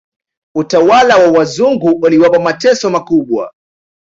[0.55, 3.53] Utawala wa wazungu uliwapa mateso makubwa